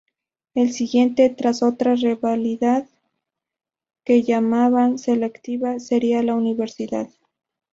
[0.55, 2.87] El siguiente, tras otra revalida
[4.03, 7.07] que llamaban Selectividad, sería la Universidad.